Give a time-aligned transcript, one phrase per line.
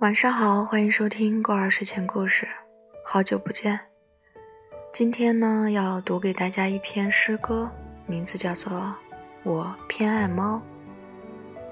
[0.00, 2.46] 晚上好，欢迎收听过儿睡前故事。
[3.04, 3.80] 好久不见，
[4.92, 7.68] 今天呢要读给大家一篇诗歌，
[8.06, 8.72] 名字叫做
[9.42, 10.62] 《我偏爱猫》，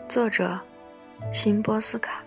[0.09, 0.59] 作者
[1.33, 2.21] 辛波斯卡。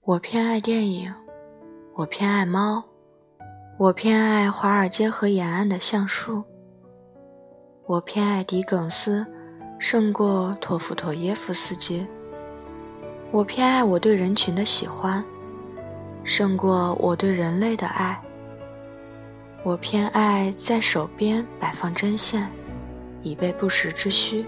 [0.00, 1.14] 我偏爱电影，
[1.92, 2.82] 我偏爱猫，
[3.78, 6.42] 我偏爱华尔街和沿岸的橡树。
[7.90, 9.26] 我偏爱狄更斯，
[9.80, 12.06] 胜过托夫托耶夫斯基。
[13.32, 15.24] 我偏爱我对人群的喜欢，
[16.22, 18.16] 胜过我对人类的爱。
[19.64, 22.48] 我偏爱在手边摆放针线，
[23.22, 24.46] 以备不时之需。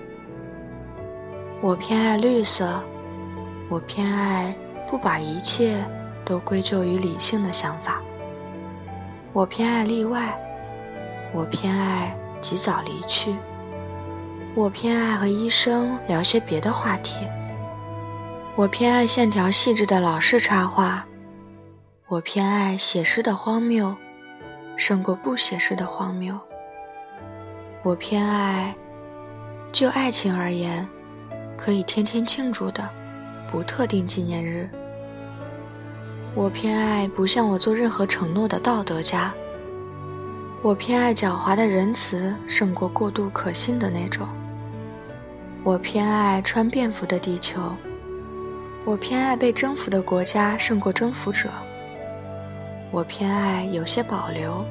[1.60, 2.80] 我偏爱绿色，
[3.68, 5.84] 我偏爱不把一切
[6.24, 8.00] 都归咎于理性的想法。
[9.32, 10.32] 我偏爱例外，
[11.34, 12.16] 我偏爱。
[12.42, 13.34] 及早离去。
[14.54, 17.26] 我偏爱和医生聊些别的话题。
[18.54, 21.06] 我偏爱线条细致的老式插画。
[22.06, 23.96] 我偏爱写诗的荒谬，
[24.76, 26.38] 胜过不写诗的荒谬。
[27.82, 28.76] 我偏爱，
[29.72, 30.86] 就爱情而言，
[31.56, 32.86] 可以天天庆祝的，
[33.50, 34.68] 不特定纪念日。
[36.34, 39.32] 我偏爱不向我做任何承诺的道德家。
[40.62, 44.28] 我偏爱狡猾的仁慈，胜过过度可信的那种。
[45.64, 47.60] 我偏爱穿便服的地球。
[48.84, 51.50] 我偏爱被征服的国家，胜过征服者。
[52.92, 54.64] 我偏爱有些保留。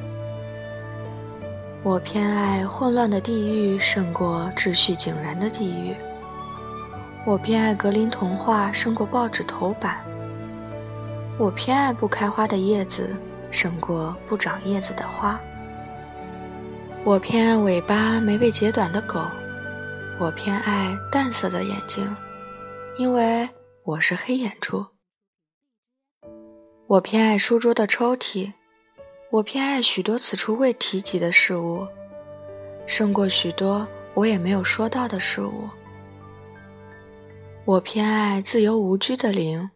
[1.84, 5.94] 我偏爱混乱的地狱，胜过秩序井然的地狱。
[7.26, 9.98] 我偏爱格林童话，胜过报纸头版。
[11.38, 13.14] 我偏爱不开花的叶子，
[13.52, 15.38] 胜过不长叶子的花。
[17.04, 19.26] 我偏爱尾巴没被截短的狗，
[20.20, 22.16] 我偏爱淡色的眼睛，
[22.96, 23.50] 因为
[23.84, 24.86] 我是黑眼珠。
[26.86, 28.54] 我偏爱书桌的抽屉，
[29.32, 31.88] 我偏爱许多此处未提及的事物，
[32.86, 35.68] 胜过许多我也没有说到的事物。
[37.66, 39.68] 我偏爱自由无拘的零，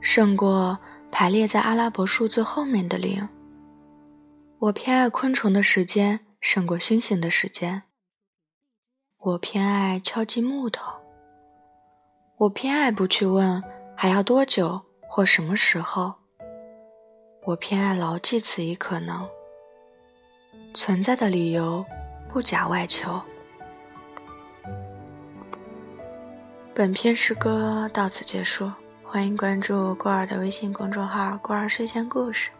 [0.00, 0.78] 胜过
[1.12, 3.28] 排列在阿拉伯数字后面的零。
[4.60, 6.20] 我偏爱昆虫的时间。
[6.46, 7.84] 胜过星星的时间。
[9.16, 10.92] 我偏爱敲击木头。
[12.36, 13.64] 我偏爱不去问
[13.96, 14.78] 还要多久
[15.08, 16.16] 或什么时候。
[17.46, 19.26] 我偏爱牢记此一可能
[20.74, 21.82] 存在的理由，
[22.30, 23.18] 不假外求。
[26.74, 28.70] 本篇诗歌到此结束，
[29.02, 32.50] 欢迎关注过儿的微信公众号“过儿睡前故事”，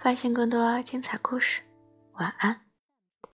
[0.00, 1.60] 发现更多精彩故事。
[2.14, 2.71] 晚安。